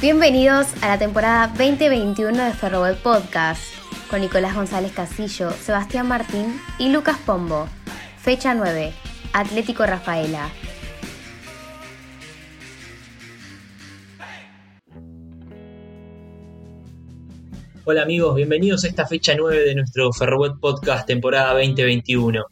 [0.00, 3.62] Bienvenidos a la temporada 2021 de Ferroweb Podcast,
[4.08, 7.68] con Nicolás González Casillo, Sebastián Martín y Lucas Pombo.
[8.16, 8.94] Fecha 9,
[9.34, 10.48] Atlético Rafaela.
[17.84, 22.42] Hola amigos, bienvenidos a esta fecha 9 de nuestro Ferroweb Podcast temporada 2021.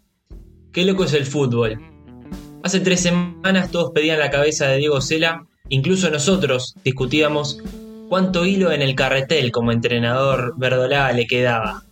[0.71, 1.81] Qué loco es el fútbol.
[2.63, 7.59] Hace tres semanas todos pedían la cabeza de Diego Sela, incluso nosotros discutíamos
[8.09, 11.85] cuánto hilo en el carretel como entrenador Verdolá le quedaba,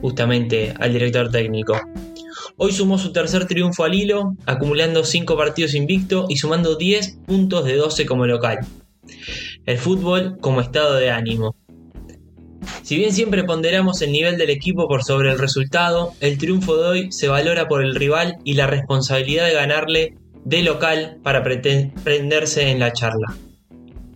[0.00, 1.80] justamente al director técnico.
[2.56, 7.64] Hoy sumó su tercer triunfo al hilo, acumulando 5 partidos invicto y sumando 10 puntos
[7.64, 8.60] de 12 como local.
[9.66, 11.56] El fútbol como estado de ánimo.
[12.82, 16.88] Si bien siempre ponderamos el nivel del equipo por sobre el resultado, el triunfo de
[16.88, 20.14] hoy se valora por el rival y la responsabilidad de ganarle
[20.44, 23.34] de local para prenderse en la charla.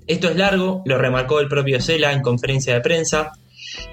[0.06, 3.32] Esto es largo, lo remarcó el propio Cela en conferencia de prensa,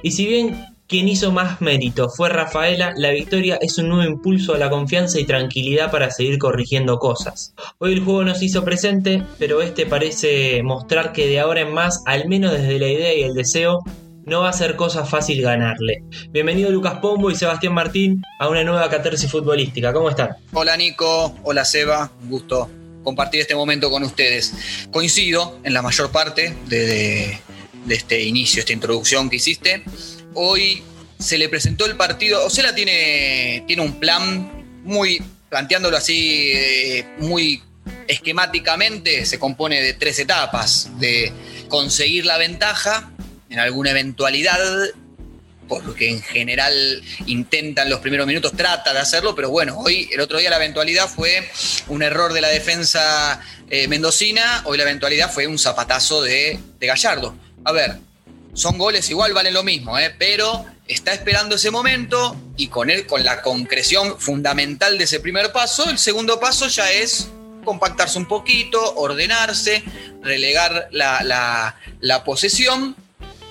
[0.02, 4.54] y si bien quien hizo más mérito fue Rafaela, la victoria es un nuevo impulso
[4.54, 7.56] a la confianza y tranquilidad para seguir corrigiendo cosas.
[7.80, 12.04] Hoy el juego nos hizo presente, pero este parece mostrar que de ahora en más,
[12.06, 13.80] al menos desde la idea y el deseo,
[14.26, 16.04] no va a ser cosa fácil ganarle.
[16.30, 19.92] Bienvenido Lucas Pombo y Sebastián Martín a una nueva catarsis futbolística.
[19.92, 20.38] ¿Cómo están?
[20.54, 22.70] Hola Nico, hola Seba, un gusto
[23.04, 24.54] compartir este momento con ustedes.
[24.92, 27.38] Coincido en la mayor parte de,
[27.90, 29.84] este inicio, esta introducción que hiciste.
[30.34, 30.82] Hoy
[31.20, 37.62] se le presentó el partido, Osela tiene, tiene un plan muy, planteándolo así, eh, muy
[38.08, 41.32] esquemáticamente, se compone de tres etapas, de
[41.68, 43.12] conseguir la ventaja,
[43.54, 44.60] en alguna eventualidad,
[45.68, 50.40] porque en general intentan los primeros minutos, trata de hacerlo, pero bueno, hoy, el otro
[50.40, 51.48] día la eventualidad fue
[51.88, 57.36] un error de la defensa eh, mendocina, hoy la eventualidad fue un zapatazo de, Gallardo.
[57.64, 58.00] A ver,
[58.56, 63.06] son goles igual, valen lo mismo, eh, pero está esperando ese momento y con, él,
[63.06, 67.30] con la concreción fundamental de ese primer paso, el segundo paso ya es
[67.64, 69.84] compactarse un poquito, ordenarse,
[70.24, 72.96] relegar la, la posesión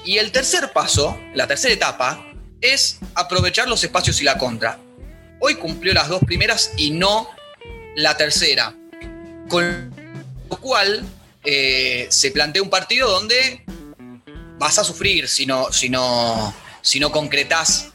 [0.04, 2.26] y el tercer paso, la tercera etapa,
[2.60, 4.78] es aprovechar los espacios y la contra.
[5.40, 7.28] Hoy cumplió las dos primeras y no
[7.96, 8.74] la tercera.
[9.48, 9.92] Con
[10.48, 11.04] lo cual
[11.44, 13.64] eh, se plantea un partido donde
[14.58, 17.10] vas a sufrir si no, si, no, si no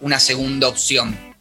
[0.01, 1.35] una segunda opción.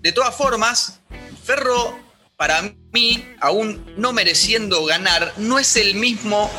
[0.00, 1.00] De todas formas,
[1.44, 1.98] Ferro,
[2.36, 6.50] para mí, aún no mereciendo ganar, no es el mismo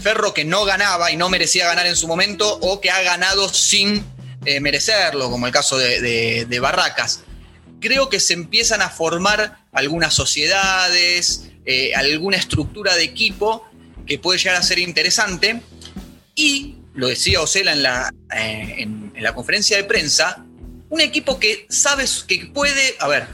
[0.00, 3.48] Ferro que no ganaba y no merecía ganar en su momento o que ha ganado
[3.48, 4.04] sin
[4.44, 7.20] eh, merecerlo, como el caso de, Barracas.
[7.80, 13.68] Creo que se empiezan a formar algunas sociedades, eh, alguna estructura de equipo
[14.06, 15.60] que puede llegar a ser interesante.
[16.34, 20.46] Y, lo decía Osela en la, eh, en la conferencia de prensa,
[20.88, 23.26] un equipo que sabes que puede, a ver,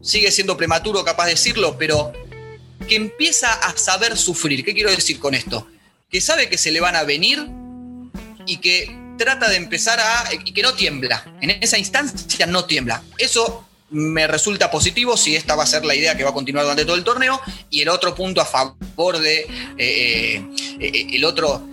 [0.00, 2.12] sigue siendo prematuro capaz de decirlo, pero
[2.88, 4.64] que empieza a saber sufrir.
[4.64, 5.68] ¿Qué quiero decir con esto?
[6.14, 7.44] Que sabe que se le van a venir
[8.46, 10.32] y que trata de empezar a...
[10.32, 11.24] y que no tiembla.
[11.40, 13.02] En esa instancia no tiembla.
[13.18, 16.66] Eso me resulta positivo si esta va a ser la idea que va a continuar
[16.66, 17.40] durante todo el torneo.
[17.68, 19.40] Y el otro punto a favor de...
[19.76, 20.46] Eh, eh,
[20.78, 21.66] eh, el otro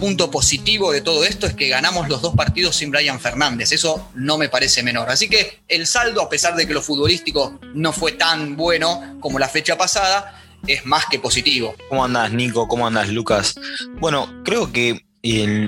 [0.00, 3.70] punto positivo de todo esto es que ganamos los dos partidos sin Brian Fernández.
[3.70, 5.08] Eso no me parece menor.
[5.08, 9.38] Así que el saldo, a pesar de que lo futbolístico no fue tan bueno como
[9.38, 11.74] la fecha pasada, es más que positivo.
[11.88, 12.68] ¿Cómo andás, Nico?
[12.68, 13.54] ¿Cómo andás, Lucas?
[14.00, 15.04] Bueno, creo que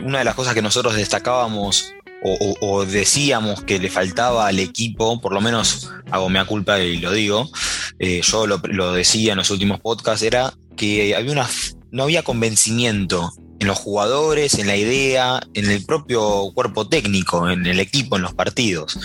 [0.04, 1.92] una de las cosas que nosotros destacábamos
[2.25, 7.10] o, decíamos que le faltaba al equipo, por lo menos hago mea culpa y lo
[7.10, 7.50] digo,
[7.98, 11.48] eh, yo lo, decía en los últimos podcasts, era que había una,
[11.91, 17.66] no había convencimiento en los jugadores, en la idea, en el propio cuerpo técnico, en
[17.66, 18.98] el equipo, en los partidos.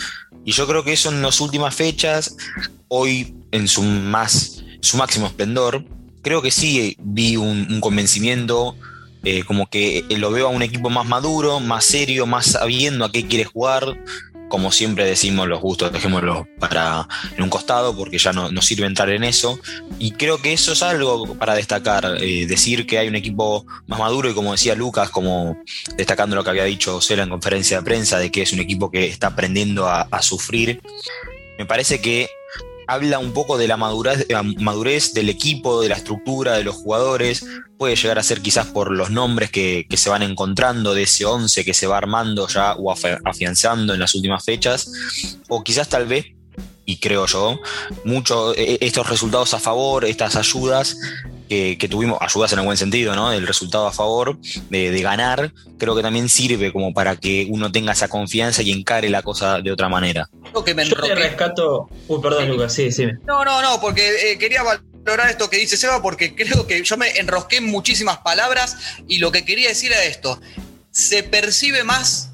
[0.45, 2.35] Y yo creo que eso en las últimas fechas,
[2.87, 5.83] hoy en su más su máximo esplendor,
[6.27, 8.75] creo que sí vi un, convencimiento,
[9.23, 13.11] eh, como que lo veo a un equipo más maduro, más serio, más sabiendo a
[13.13, 13.97] qué quiere jugar.
[14.49, 19.09] Como siempre decimos, los gustos dejémoslo para en un costado porque ya no sirve entrar
[19.09, 19.57] en eso.
[19.99, 23.99] Y creo que eso es algo para destacar, eh, decir que hay un equipo más
[23.99, 25.57] maduro y como decía Lucas, como
[25.95, 28.91] destacando lo que había dicho Cela en conferencia de prensa, de que es un equipo
[28.91, 30.81] que está aprendiendo a sufrir.
[31.57, 32.29] Me parece que
[32.87, 37.45] habla un poco de la madurez, del equipo, de la estructura, de los jugadores.
[37.77, 41.65] Puede llegar a ser quizás por los nombres que, se van encontrando de ese 11
[41.65, 44.89] que se va armando ya o afianzando en las últimas fechas.
[45.49, 46.25] O quizás tal vez,
[46.85, 47.59] y creo yo,
[48.05, 50.97] mucho e, estos resultados a favor, estas ayudas,
[51.47, 53.31] que, tuvimos, ayudas en el buen sentido, ¿no?
[53.31, 54.37] El resultado a favor
[54.69, 59.09] de, ganar, creo que también sirve como para que uno tenga esa confianza y encare
[59.09, 60.29] la cosa de otra manera.
[60.53, 61.89] Yo te rescato.
[62.07, 63.05] Uy, perdón, Lucas, sí, sí.
[63.25, 66.97] No, no, no, porque eh, quería valorar esto que dice Seba, porque creo que yo
[66.97, 68.77] me enrosqué en muchísimas palabras
[69.07, 70.39] y lo que quería decir era esto.
[70.91, 72.31] Se percibe más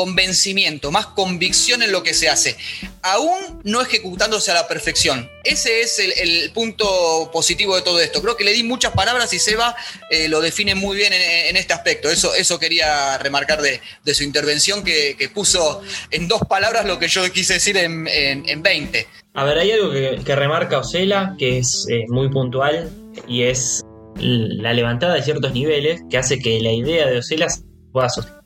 [0.00, 2.56] convencimiento, más convicción en lo que se hace,
[3.02, 5.28] aún no ejecutándose a la perfección.
[5.44, 8.22] Ese es el, punto positivo de todo esto.
[8.22, 9.76] Creo que le di muchas palabras y Seba
[10.10, 12.08] eh, lo define muy bien en, este aspecto.
[12.08, 13.80] Eso, eso quería remarcar de,
[14.14, 19.06] su intervención, que, puso en dos palabras lo que yo quise decir en, en, 20.
[19.34, 22.90] A ver, hay algo que, remarca Osela, que es eh, muy puntual,
[23.28, 23.82] y es
[24.16, 27.48] la levantada de ciertos niveles que hace que la idea de Osela
[27.92, 28.39] pueda sostener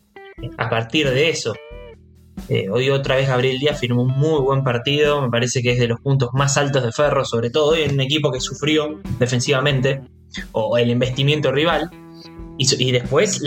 [0.57, 1.55] a partir de eso.
[2.49, 5.79] Eh, hoy otra vez Gabriel Díaz firmó un muy buen partido, me parece que es
[5.79, 10.03] de los puntos más altos de Ferro, sobre todo en un equipo que sufrió defensivamente,
[10.53, 11.91] o el investimiento rival.
[12.57, 13.43] Y, después,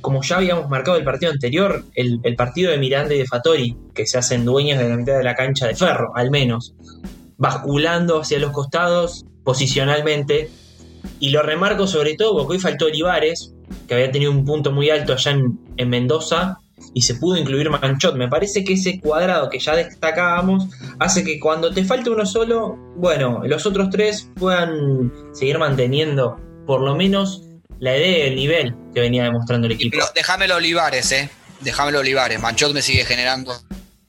[0.00, 4.06] como ya habíamos marcado el partido anterior, el, partido de Miranda y de Fattori, que
[4.06, 6.72] se hacen dueños de la mitad de la cancha de Ferro, al menos,
[7.36, 10.50] basculando hacia los costados posicionalmente.
[11.18, 13.53] Y lo remarco sobre todo porque hoy faltó Olivares,
[13.86, 16.58] que había tenido un punto muy alto allá en, Mendoza
[16.92, 18.16] y se pudo incluir Manchot.
[18.16, 22.76] Me parece que ese cuadrado que ya destacábamos hace que cuando te falte uno solo,
[22.96, 26.36] bueno, los otros tres puedan seguir manteniendo
[26.66, 27.42] por lo menos
[27.80, 29.96] la idea y el nivel que venía demostrando el equipo.
[29.96, 31.28] Pero déjamelo Olivares, eh.
[31.60, 32.40] Déjamelo Olivares.
[32.40, 33.54] Manchot me sigue generando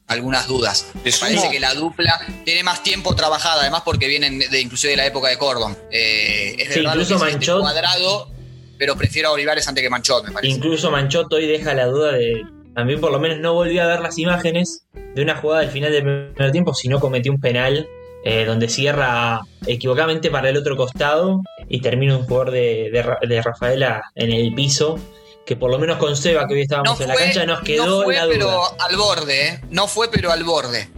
[0.07, 0.87] algunas dudas.
[1.03, 4.97] Me parece que la dupla tiene más tiempo trabajada, además porque vienen de, inclusive de
[4.97, 5.77] la época de Cordon.
[5.91, 8.34] Eh, es incluso este Manchot, cuadrado
[8.77, 10.53] pero prefiero a Olivares antes que Manchot, me parece.
[10.53, 12.43] Incluso Manchot hoy deja la duda de.
[12.73, 14.85] También por lo menos no volvió a ver las imágenes
[15.15, 17.87] de una jugada del final del primer tiempo, sino cometió un penal
[18.27, 24.31] eh, donde cierra equivocadamente para el otro costado y termina un jugador de, Rafaela en
[24.31, 24.99] el piso.
[25.45, 28.03] Que por lo menos con Seba, que hoy estábamos en la cancha, nos quedó no
[28.03, 29.61] fue, la pero al borde, ¿eh?
[29.69, 30.89] No fue, pero al borde.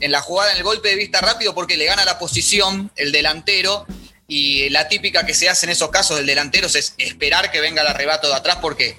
[0.00, 3.12] En la jugada, en el golpe de vista rápido, porque le gana la posición el
[3.12, 3.86] delantero
[4.34, 7.82] y la típica que se hace en esos casos del delantero es esperar que venga
[7.82, 8.96] el arrebato de atrás porque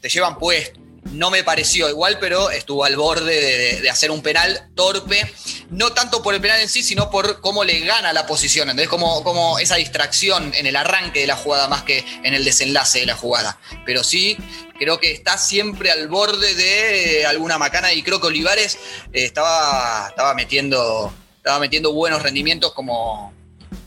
[0.00, 0.80] te llevan puesto.
[1.12, 5.32] No me pareció igual, pero estuvo al borde de, hacer un penal torpe,
[5.70, 8.88] no tanto por el penal en sí, sino por cómo le gana la posición, entonces
[8.88, 13.00] como, como esa distracción en el arranque de la jugada más que en el desenlace
[13.00, 13.60] de la jugada.
[13.86, 14.36] Pero sí,
[14.80, 18.78] creo que está siempre al borde de alguna macana y creo que Olivares
[19.12, 23.31] eh, estaba, estaba, metiendo, estaba metiendo buenos rendimientos como,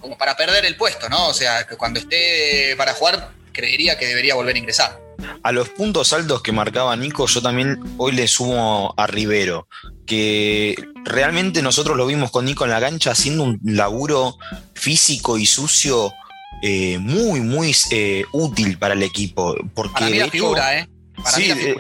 [0.06, 1.30] como para perder el puesto, ¿no?
[1.30, 5.00] O sea, que cuando esté para jugar, creería que debería volver a ingresar.
[5.42, 9.68] A los puntos altos que marcaba Nico, yo también hoy le sumo a Rivero,
[10.06, 10.76] que
[11.06, 14.38] realmente nosotros lo vimos con Nico en la cancha haciendo un laburo
[14.76, 16.14] físico y sucio
[16.62, 19.56] eh, muy, muy eh, útil para el equipo.
[19.74, 20.88] Porque para mí figura, ¿eh?
[21.26, 21.76] Sí, eh,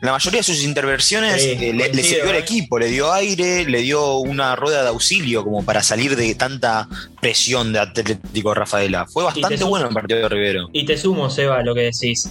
[0.00, 2.40] la mayoría de sus intervenciones eh, le, sirvió al ¿eh?
[2.40, 6.88] equipo, le dio aire, le dio una rueda de auxilio como para salir de tanta
[7.20, 9.06] presión de Atlético Rafaela.
[9.06, 10.68] Fue bastante bueno el partido de Rivero.
[10.72, 12.30] Y te sumo, Seba, lo que decís.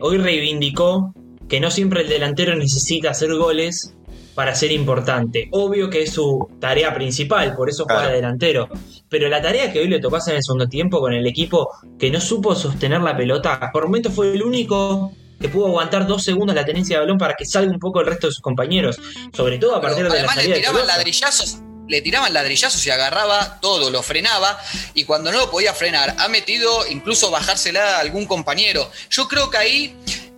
[0.00, 1.14] hoy reivindicó
[1.48, 3.94] que no siempre el delantero necesita hacer goles
[4.34, 5.48] para ser importante.
[5.52, 8.68] Obvio que es su tarea principal, por eso juega delantero.
[9.08, 11.70] Pero la tarea que hoy le tocó hacer en el segundo tiempo con el equipo
[11.98, 15.12] que no supo sostener la pelota, por momento fue el único
[15.44, 18.06] que pudo aguantar dos segundos la tenencia de balón para que salga un poco el
[18.06, 18.98] resto de sus compañeros.
[19.36, 23.60] Sobre todo a partir de la salida le tiraban ladrillazos, le tiraban ladrillazos y agarraba
[23.60, 24.58] todo, lo frenaba
[24.94, 28.90] y cuando no lo podía frenar, ha metido incluso bajársela a algún compañero.
[29.10, 29.94] Yo creo que ahí,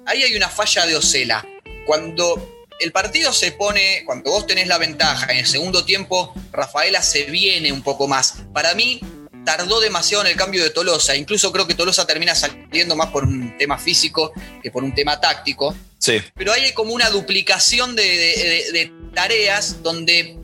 [0.06, 1.46] ahí hay una falla de Ocela.
[1.86, 7.00] Cuando el partido se pone, cuando vos tenés la ventaja en el segundo tiempo, Rafaela
[7.00, 8.38] se viene un poco más.
[8.52, 9.00] Para mí,
[9.46, 11.16] tardó demasiado en el cambio de Tolosa.
[11.16, 15.18] Incluso creo que Tolosa termina saliendo más por un tema físico que por un tema
[15.20, 15.74] táctico.
[15.98, 16.20] Sí.
[16.34, 20.38] Pero hay como una duplicación de, tareas donde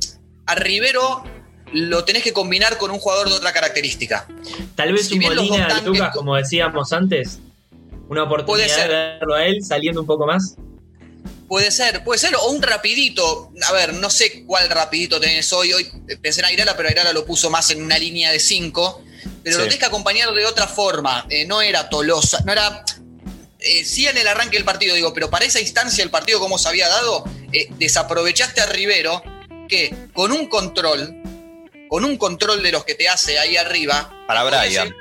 [0.47, 1.25] a Rivero
[1.73, 4.26] lo tenés que combinar con un jugador de otra característica.
[4.76, 7.40] Tal vez un Molina, Lucas, como decíamos antes,
[8.09, 10.56] una oportunidad de verlo a él saliendo un poco más.
[11.52, 13.52] Puede ser, puede ser, o un rapidito.
[13.68, 15.71] A ver, no sé cuál rapidito tenés hoy.
[15.75, 15.87] Hoy
[16.23, 19.04] pensé en Airala, pero Airala lo puso más en una línea de 5.
[19.44, 21.26] Pero lo tenés que acompañar de otra forma.
[21.28, 22.82] Eh, no era Tolosa, no era.
[23.59, 26.56] Eh, sí en el arranque del partido, digo, pero para esa instancia el partido como
[26.56, 29.23] se había dado, eh, desaprovechaste a Rivero,
[29.68, 31.23] que con un control,
[31.90, 34.25] con un control de los que te hace ahí arriba.
[34.26, 34.97] Para Brian.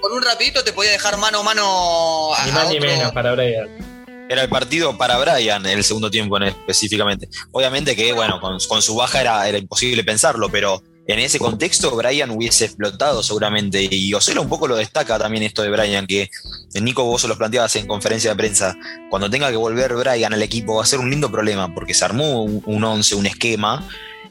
[0.00, 3.32] con un rapidito te podía dejar mano a mano a, ni más ni menos para
[3.32, 3.85] Brian
[4.28, 7.28] era el partido para Brian en el segundo tiempo específicamente.
[7.52, 12.64] Obviamente que, bueno, con, su baja era, imposible pensarlo, pero en ese contexto Brian hubiese
[12.64, 13.86] explotado seguramente.
[13.90, 16.30] Y Osela un poco lo destaca también esto de Brian, que
[16.74, 18.76] Nico vos se lo planteabas en conferencia de prensa.
[19.10, 22.04] Cuando tenga que volver Brian al equipo va a ser un lindo problema, porque se
[22.04, 23.88] armó un 11, un esquema.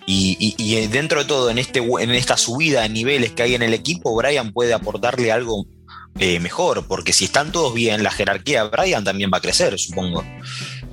[0.08, 3.74] Y, dentro de todo, en, este, en esta subida de niveles que hay en el
[3.74, 5.66] equipo, Brian puede aportarle algo
[6.20, 9.78] eh, mejor, porque si están todos bien, la jerarquía de Brian también va a crecer,
[9.78, 10.24] supongo.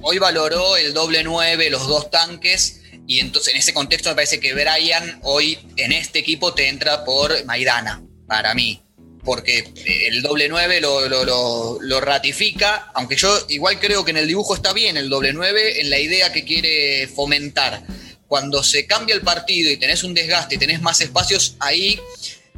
[0.01, 4.41] Hoy valoró el doble 9, los dos tanques y entonces en ese contexto me parece
[4.41, 8.83] que Brian hoy en este equipo te entra por Maidana, para mí.
[9.25, 9.73] Porque
[10.09, 14.97] el doble 9 lo, ratifica, aunque yo igual creo que en el dibujo está bien
[14.97, 17.85] el doble 9 en la idea que quiere fomentar.
[18.27, 22.01] Cuando se cambia el partido y tenés un desgaste y tenés más espacios, ahí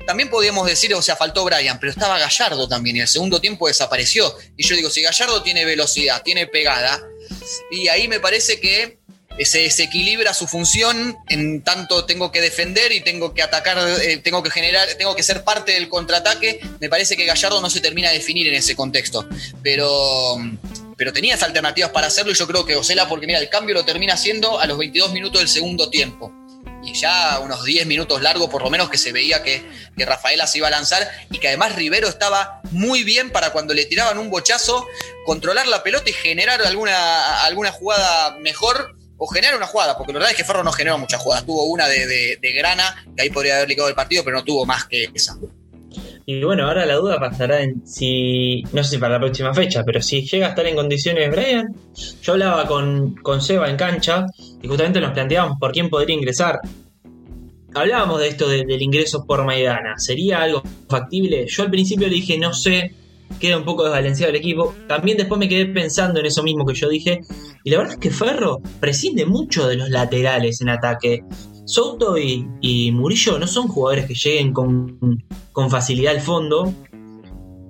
[0.06, 3.68] también podríamos decir, o sea, faltó Brian, pero estaba Gallardo también y el segundo tiempo
[3.68, 4.36] desapareció.
[4.56, 7.02] Y yo digo, si Gallardo tiene velocidad, tiene pegada,
[7.70, 8.98] y ahí me parece que
[9.44, 14.42] se desequilibra su función en tanto tengo que defender y tengo que atacar, eh, tengo
[14.42, 16.60] que generar, tengo que ser parte del contraataque.
[16.80, 19.28] Me parece que Gallardo no se termina de definir en ese contexto.
[19.62, 20.36] Pero,
[20.96, 23.84] pero tenías alternativas para hacerlo y yo creo que Osela, porque mira, el cambio lo
[23.84, 26.32] termina haciendo a los 22 minutos del segundo tiempo.
[26.84, 29.64] Y ya unos 10 minutos largos, por lo menos, que se veía que,
[29.96, 33.74] que Rafaela se iba a lanzar y que además Rivero estaba muy bien para cuando
[33.74, 34.86] le tiraban un bochazo,
[35.24, 40.18] controlar la pelota y generar alguna, alguna jugada mejor o generar una jugada, porque la
[40.18, 41.46] verdad es que Ferro no generó muchas jugadas.
[41.46, 44.84] Tuvo una de, grana, que ahí podría haber ligado el partido, pero no tuvo más
[44.84, 45.36] que esa.
[46.26, 49.82] Y bueno, ahora la duda pasará en si, no sé si para la próxima fecha,
[49.84, 51.74] pero si llega a estar en condiciones Brian.
[52.22, 54.26] Yo hablaba con, con Seba en cancha
[54.62, 56.60] y justamente nos planteábamos por quién podría ingresar.
[57.74, 59.98] Hablábamos de esto del ingreso por Maidana.
[59.98, 61.46] ¿Sería algo factible?
[61.48, 62.94] Yo al principio le dije, no sé,
[63.40, 64.74] queda un poco desbalanceado el equipo.
[64.86, 67.20] También después me quedé pensando en eso mismo que yo dije.
[67.64, 71.24] Y la verdad es que Ferro prescinde mucho de los laterales en ataque.
[71.64, 74.98] Souto y, Murillo no son jugadores que lleguen con,
[75.70, 76.72] facilidad al fondo.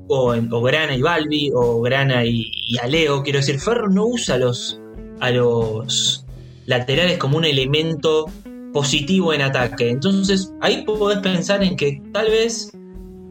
[0.09, 2.51] O, Grana y Balbi, o Grana y,
[2.83, 3.23] Aleo.
[3.23, 4.81] Quiero decir, Ferro no usa los,
[5.21, 6.27] a los
[6.67, 8.27] laterales como un elemento
[8.73, 9.91] positivo en ataque.
[9.91, 12.73] Entonces ahí podés pensar en que tal vez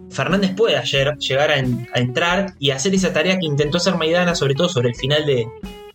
[0.09, 1.57] Fernández puede ayer llegar a,
[1.99, 5.45] entrar y hacer esa tarea que intentó hacer Maidana, sobre todo sobre el final de,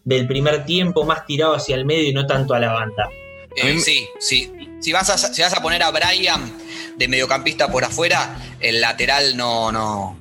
[0.04, 3.08] del primer tiempo, más tirado hacia el medio y no tanto a la banda.
[3.57, 4.52] Eh, sí, sí.
[4.81, 6.52] Si vas, a, si vas a poner a Brian
[6.97, 10.19] de mediocampista por afuera, el lateral no, no,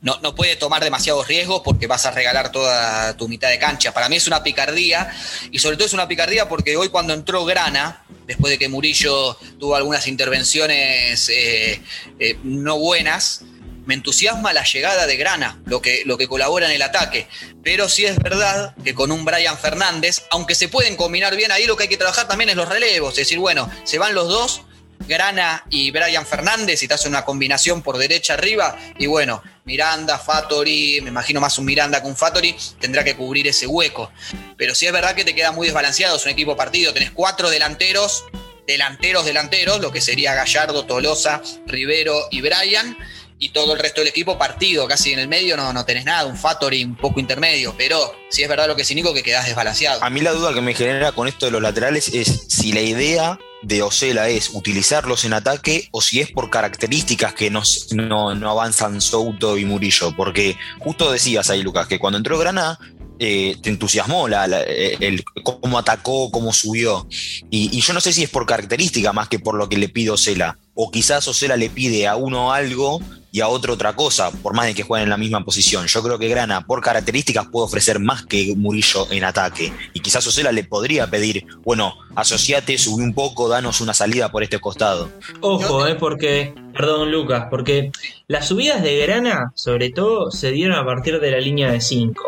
[0.00, 3.92] no, no, puede tomar demasiados riesgos porque vas a regalar toda tu mitad de cancha.
[3.92, 5.12] Para mí es una picardía
[5.50, 9.36] y sobre todo es una picardía porque hoy cuando entró Grana, después de que Murillo
[9.58, 11.82] tuvo algunas intervenciones eh,
[12.18, 13.42] eh, no buenas,
[13.90, 17.26] me entusiasma la llegada de Grana, lo que, lo que colabora en el ataque.
[17.64, 21.66] Pero sí es verdad que con un Brian Fernández, aunque se pueden combinar bien ahí,
[21.66, 23.14] lo que hay que trabajar también es los relevos.
[23.14, 24.62] Es decir, bueno, se van los dos,
[25.08, 30.20] Grana y Brian Fernández y te hace una combinación por derecha arriba y bueno, Miranda,
[30.20, 34.12] Fattori, me imagino más un Miranda que un Fattori, tendrá que cubrir ese hueco.
[34.56, 37.50] Pero sí es verdad que te queda muy desbalanceado, es un equipo partido, tenés cuatro
[37.50, 38.24] delanteros,
[38.68, 42.96] delanteros, delanteros, lo que sería Gallardo, Tolosa, Rivero y Brian
[43.42, 46.26] y todo el resto del equipo partido, casi en el medio no, no tenés nada,
[46.26, 49.46] un Fattori un poco intermedio, pero sí es verdad lo que es Nico que quedás
[49.46, 50.04] desbalanceado.
[50.04, 52.82] A mí la duda que me genera con esto de los laterales es si la
[52.82, 57.62] idea de Osela es utilizarlos en ataque o si es por características que no,
[57.94, 62.78] no, avanzan Souto y Murillo, porque justo decías ahí, Lucas, que cuando entró Granada
[63.18, 67.06] eh, te entusiasmó la, el, cómo atacó, cómo subió.
[67.50, 69.88] Y, y, yo no sé si es por característica más que por lo que le
[69.88, 70.58] pide Osela.
[70.74, 73.00] O quizás Osela le pide a uno algo
[73.32, 75.86] y a otro otra cosa, por más de que jueguen en la misma posición.
[75.86, 79.72] Yo creo que Grana, por características, puede ofrecer más que Murillo en ataque.
[79.92, 84.42] Y quizás Osela le podría pedir, bueno, asociate, subí un poco, danos una salida por
[84.42, 85.10] este costado.
[85.40, 87.90] Ojo, eh, porque, perdón Lucas, porque
[88.26, 92.22] las subidas de Grana, sobre todo, se dieron a partir de la línea de 5.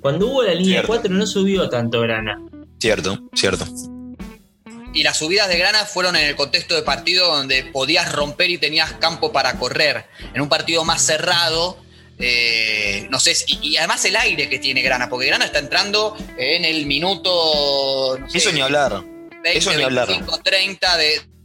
[0.00, 2.40] Cuando hubo la línea de 4 no subió tanto Grana.
[2.78, 3.66] Cierto, cierto
[4.92, 8.58] y las subidas de grana fueron en el contexto de partido donde podías romper y
[8.58, 10.06] tenías campo para correr.
[10.34, 11.78] En un partido más cerrado,
[12.18, 16.64] eh, no sé, y, además el aire que tiene Grana, porque Grana está entrando en
[16.64, 18.18] el minuto.
[18.32, 19.02] Eso ni hablar.
[19.42, 20.08] Eso ni hablar.
[20.42, 20.96] 30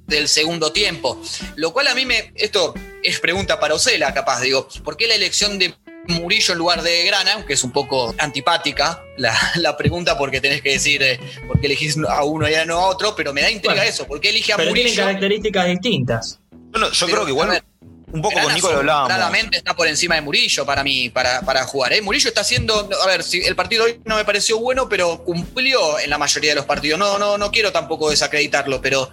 [0.06, 1.22] del segundo tiempo.
[1.56, 2.34] Lo cual a mí me.
[2.36, 5.74] Esto es pregunta para Ocela, capaz, digo, ¿por qué la elección de
[6.14, 9.36] Murillo en lugar de Grana, aunque es un poco antipática la,
[9.78, 13.16] pregunta porque tenés que decir eh, por qué elegís a uno y no a otro,
[13.16, 14.88] pero me da intriga eso, ¿por qué elige a pero Murillo?
[14.88, 16.40] tienen características distintas.
[16.52, 17.64] Bueno, yo creo que igual
[18.12, 19.10] un poco con Nico lo hablábamos.
[19.10, 21.94] Claramente está por encima de Murillo para mí, para, para jugar.
[21.94, 22.02] ¿eh?
[22.02, 26.00] Murillo está haciendo, a ver, si el partido hoy no me pareció bueno, pero cumplió
[26.00, 26.98] en la mayoría de los partidos.
[26.98, 29.12] No, no, no quiero tampoco desacreditarlo, pero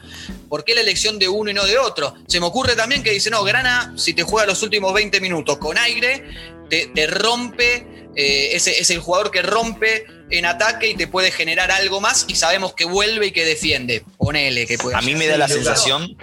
[0.52, 2.12] ¿Por qué la elección de uno y no de otro?
[2.26, 5.56] Se me ocurre también que dice, no, Grana, si te juega los últimos 20 minutos
[5.56, 6.26] con aire,
[6.72, 7.86] te, rompe,
[8.16, 12.36] eh, es, el jugador que rompe en ataque y te puede generar algo más y
[12.36, 14.04] sabemos que vuelve y que defiende.
[14.16, 14.96] Ponele que puede.
[14.96, 16.16] A mí me da la sensación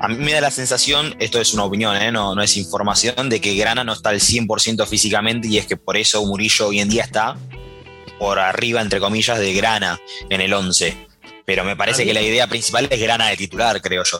[0.00, 2.10] a mí me da la sensación, esto es una opinión, ¿eh?
[2.10, 5.76] no, no es información, de que Grana no está al 100% físicamente y es que
[5.76, 7.36] por eso Murillo hoy en día está
[8.18, 10.96] por arriba, entre comillas, de Grana en el 11.
[11.44, 14.18] Pero me parece que la idea principal es Grana de titular, creo yo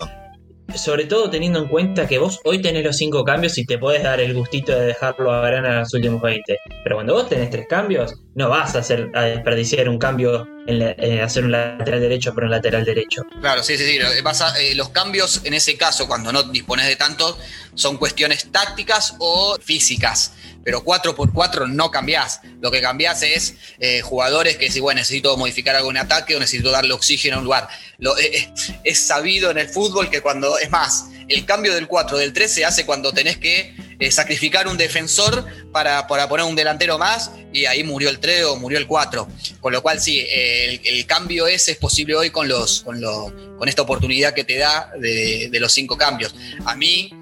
[0.77, 4.03] sobre todo teniendo en cuenta que vos hoy tenés los cinco cambios y te podés
[4.03, 6.59] dar el gustito de dejarlo a Grana los últimos 20.
[6.85, 11.21] Pero cuando vos tenés tres cambios, no vas a, hacer, a desperdiciar un cambio en,
[11.21, 13.23] hacer un lateral derecho por un lateral derecho.
[13.41, 13.99] Claro, sí, sí, sí.
[13.99, 17.39] Eh, los cambios en ese caso, cuando no dispones de tantos,
[17.75, 22.41] son cuestiones tácticas o físicas pero 4x4 no cambiás.
[22.61, 26.41] Lo que cambiás es eh, jugadores que si, bueno, necesito modificar algo en ataque o
[26.41, 27.69] necesito darle oxígeno a un lugar.
[27.99, 28.53] Lo, eh, eh,
[28.85, 32.53] es sabido en el fútbol que cuando, es más, el cambio del 4 del 3
[32.53, 33.75] se hace cuando tenés que
[34.11, 38.79] sacrificar un defensor para, poner un delantero más y ahí murió el 3 o murió
[38.79, 39.29] el 4.
[39.61, 43.83] Con lo cual sí, el, cambio ese es posible hoy con, los, con, con esta
[43.83, 46.35] oportunidad que te da de, de los cinco cambios.
[46.65, 47.13] A mí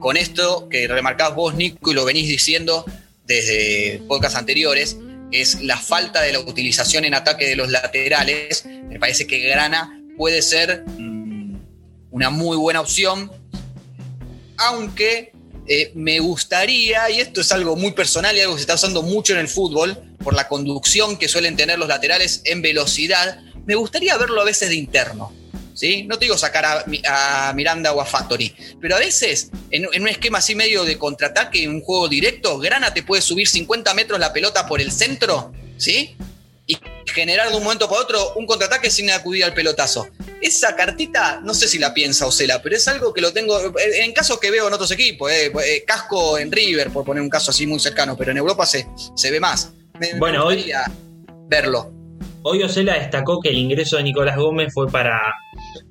[0.00, 2.84] con esto que remarcás vos, Nico, y lo venís diciendo
[3.26, 4.96] desde podcasts anteriores,
[5.30, 8.64] es la falta de la utilización en ataque de los laterales.
[8.64, 11.54] Me parece que Grana puede ser mm,
[12.10, 13.30] una muy buena opción,
[14.56, 15.32] aunque
[15.68, 19.02] eh, me gustaría, y esto es algo muy personal y algo que se está usando
[19.02, 23.74] mucho en el fútbol, por la conducción que suelen tener los laterales en velocidad, me
[23.74, 25.32] gustaría verlo a veces de interno.
[26.06, 30.38] No te digo sacar a, Miranda o a Factory, pero a veces en, un esquema
[30.38, 34.32] así medio de contraataque, en un juego directo, Grana te puede subir 50 metros la
[34.32, 36.16] pelota por el centro, ¿sí?
[36.66, 40.08] Y generar de un momento para otro un contraataque sin acudir al pelotazo.
[40.40, 44.12] Esa cartita, no sé si la piensa Ocela, pero es algo que lo tengo en
[44.12, 45.30] casos que veo en otros equipos.
[45.30, 48.66] Eh, eh, casco en River, por poner un caso así muy cercano, pero en Europa
[48.66, 49.70] se, se ve más.
[50.18, 50.72] bueno, hoy,
[51.48, 51.99] verlo.
[52.42, 55.20] Hoy Ocela destacó que el ingreso de Nicolás Gómez fue para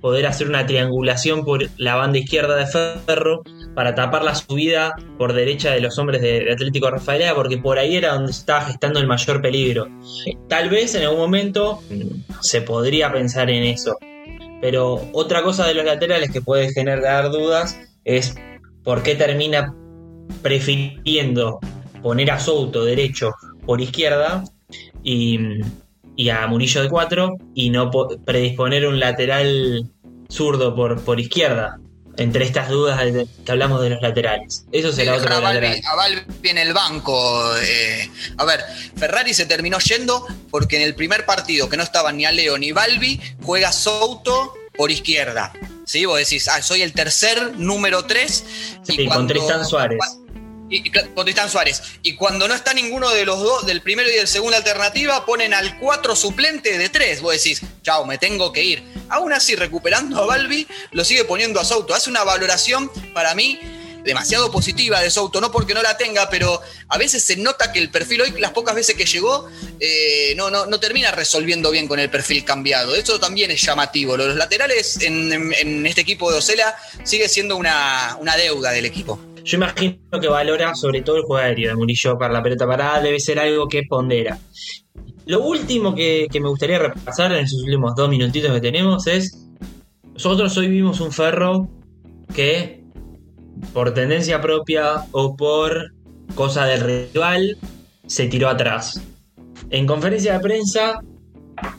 [0.02, 3.44] poder hacer una triangulación por la banda izquierda de Ferro
[3.76, 7.96] para tapar la subida por derecha de los hombres de, Atlético Rafaela, porque por ahí
[7.96, 9.88] era donde se estaba gestando el mayor peligro.
[10.48, 11.82] Tal vez en algún momento
[12.42, 13.98] se podría pensar en eso.
[14.60, 18.36] Pero otra cosa de los laterales que puede generar dudas es
[18.84, 19.76] por qué termina
[20.42, 21.60] prefiriendo
[22.02, 23.32] poner a Souto derecho
[23.66, 24.44] por izquierda
[25.04, 25.40] y
[26.20, 27.90] y a Murillo de 4 y no
[28.26, 29.90] predisponer un lateral
[30.30, 31.80] zurdo por, por izquierda.
[32.18, 33.00] Entre estas dudas
[33.46, 34.66] que hablamos de los laterales.
[34.74, 37.56] Eso será otro a Balbi, a en el banco.
[37.62, 38.60] Eh, a ver,
[38.98, 42.74] Ferrari se terminó yendo porque en el primer partido que no estaban ni Aleo ni
[42.74, 45.54] Balbi, juega Souto por izquierda.
[45.86, 46.04] ¿Sí?
[46.04, 48.46] Vos decís, ah, soy el tercer número 3.
[48.84, 50.00] Sí, con Tristan Suárez
[50.70, 51.82] y, con Suárez.
[52.04, 55.54] Y cuando no está ninguno de los dos, del primero y del segundo alternativa, ponen
[55.54, 57.22] al 4 suplente de 3.
[57.22, 58.84] Vos decís, chao, me tengo que ir.
[59.10, 61.94] Aún así, recuperando a Balbi, lo sigue poniendo a Souto.
[61.94, 63.60] Hace una valoración para mí
[64.04, 67.80] demasiado positiva de Souto, no porque no la tenga, pero a veces se nota que
[67.80, 69.48] el perfil hoy, las pocas veces que llegó,
[69.80, 72.96] eh, no, no, no, termina resolviendo bien con el perfil cambiado.
[72.96, 74.18] Eso también es llamativo.
[74.18, 79.20] Los laterales en, este equipo de Ocela sigue siendo una, una deuda del equipo.
[79.50, 83.02] Yo imagino que valora sobre todo el juego aéreo de Murillo para la pelota parada,
[83.02, 84.38] debe ser algo que pondera.
[85.26, 89.50] Lo último que, me gustaría repasar en esos últimos dos minutitos que tenemos es,
[90.14, 91.68] nosotros hoy vimos un ferro
[92.32, 92.84] que
[93.74, 95.94] por tendencia propia o por
[96.36, 97.58] cosa del rival
[98.06, 99.02] se tiró atrás.
[99.72, 101.02] En conferencia de prensa,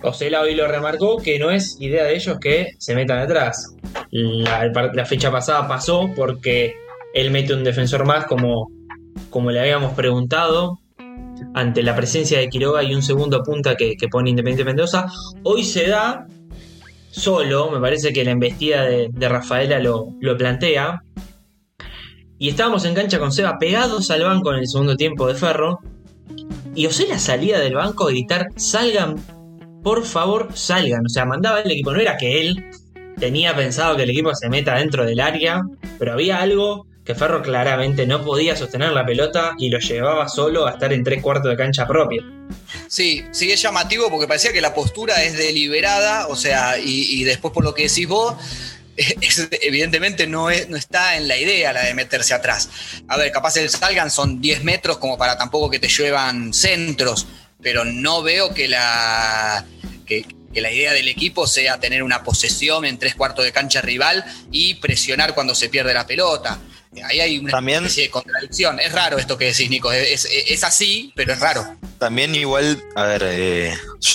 [0.03, 3.77] Osela hoy lo remarcó que no es idea de ellos que se metan atrás.
[4.11, 6.75] la fecha pasada pasó porque
[7.15, 8.71] él mete un defensor más como,
[9.31, 10.81] como le habíamos preguntado
[11.55, 15.07] ante la presencia de Quiroga y un segundo punta que, pone Independiente Mendoza.
[15.43, 16.27] Hoy se da
[17.11, 21.03] solo, me parece que la embestida de, Rafaela lo, lo, plantea.
[22.39, 25.81] Y estábamos en cancha con Seba pegados al banco en el segundo tiempo de Ferro.
[26.75, 29.17] Y la salida del banco a gritar, salgan,
[29.83, 31.05] por favor, salgan.
[31.05, 32.65] O sea, mandaba el equipo, no era que él
[33.19, 35.63] tenía pensado que el equipo se meta dentro del área,
[35.99, 40.67] pero había algo que Ferro claramente no podía sostener la pelota y lo llevaba solo
[40.67, 42.23] a estar en tres cuartos de cancha propia.
[42.89, 47.55] Sí, sí es llamativo porque parecía que la postura es deliberada, o sea, y, después
[47.55, 48.35] por lo que decís vos,
[48.97, 52.69] evidentemente no, es, no está en la idea la de meterse atrás.
[53.09, 57.27] A ver, capaz el salgan son 10 metros como para tampoco que te lluevan centros,
[57.63, 59.65] pero no veo que la,
[60.05, 63.81] que, que la idea del equipo sea tener una posesión en tres cuartos de cancha
[63.81, 66.61] rival y presionar cuando se pierde la pelota.
[67.05, 68.81] Ahí hay una especie de contradicción.
[68.81, 69.93] Es raro esto que decís, Nico.
[69.93, 71.65] Es, así, pero es raro.
[71.99, 73.75] También igual, a ver, eh,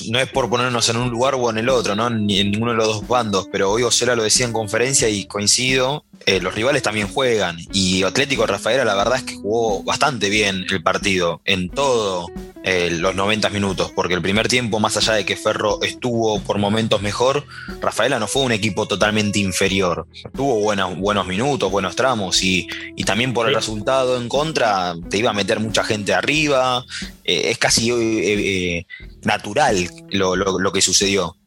[0.09, 2.09] no es por ponernos en un lugar o en el otro, ¿no?
[2.09, 5.25] Ni en ninguno de los dos bandos, pero hoy Ocela lo decía en conferencia y
[5.25, 6.04] coincido.
[6.25, 7.57] Eh, los rivales también juegan.
[7.71, 12.27] Y Atlético Rafaela, la verdad es que jugó bastante bien el partido en todo
[12.67, 16.57] eh, los 90 minutos, porque el primer tiempo, más allá de que Ferro estuvo por
[16.57, 17.45] momentos mejor,
[17.79, 20.07] Rafaela no fue un equipo totalmente inferior.
[20.35, 22.67] Tuvo buenos, buenos minutos, buenos tramos y,
[23.05, 26.83] también por el resultado en contra te iba a meter mucha gente arriba.
[27.23, 28.87] Eh, es casi eh,
[29.21, 31.37] natural lo, que sucedió.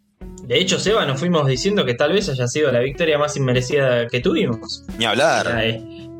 [0.48, 4.06] De hecho, Seba, nos fuimos diciendo que tal vez haya sido la victoria más inmerecida
[4.06, 4.82] que tuvimos.
[4.98, 5.46] Ni hablar.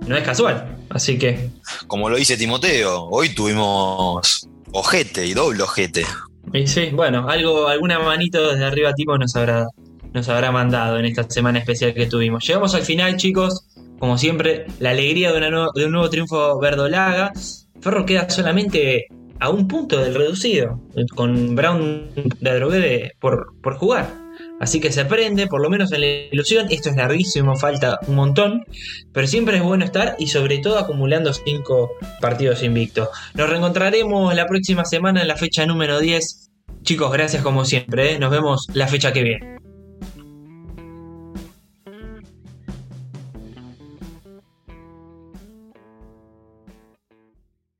[0.06, 1.48] no es casual, así que.
[1.86, 6.04] Como lo dice Timoteo, hoy tuvimos Ojete y doble ojete.
[6.52, 9.66] Y sí, bueno, algo, alguna manito desde arriba tipo nos habrá,
[10.12, 12.46] nos habrá mandado en esta semana especial que tuvimos.
[12.46, 13.64] Llegamos al final, chicos.
[13.98, 17.32] Como siempre, la alegría de, de un nuevo triunfo verdolaga.
[17.80, 19.06] Ferro queda solamente
[19.40, 20.80] a un punto del reducido,
[21.14, 24.28] con Brown de Drogué por, por jugar.
[24.60, 26.66] Así que se aprende, por lo menos en la ilusión.
[26.70, 28.64] Esto es larguísimo, falta un montón.
[29.12, 33.08] Pero siempre es bueno estar y sobre todo acumulando 5 partidos invictos.
[33.34, 36.50] Nos reencontraremos la próxima semana en la fecha número 10.
[36.82, 38.14] Chicos, gracias como siempre.
[38.14, 38.18] ¿eh?
[38.18, 39.57] Nos vemos la fecha que viene.